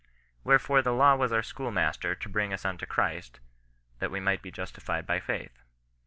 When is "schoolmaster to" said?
1.43-2.27